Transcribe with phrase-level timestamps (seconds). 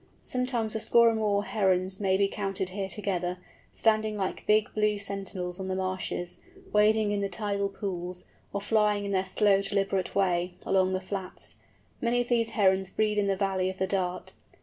[0.23, 3.37] Sometimes a score or more Herons may be counted here together,
[3.71, 6.39] standing like big blue sentinels on the marshes,
[6.73, 11.53] wading in the tidal pools, or flying in their slow deliberate way, above the flats.
[12.01, 14.33] Many of these Herons breed in the valley of the Dart.